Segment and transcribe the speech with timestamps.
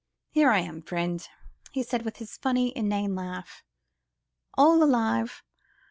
[0.31, 1.23] "Here I am, friend,"
[1.73, 3.63] he said with his funny, inane laugh,
[4.57, 5.43] "all alive!